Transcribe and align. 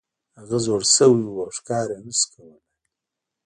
هغه 0.39 0.57
زوړ 0.65 0.81
شوی 0.95 1.23
و 1.29 1.37
او 1.43 1.49
ښکار 1.57 1.87
یې 1.93 1.99
نشو 2.05 2.27
کولی. 2.33 2.61